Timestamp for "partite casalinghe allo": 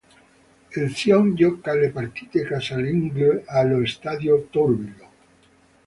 1.91-3.85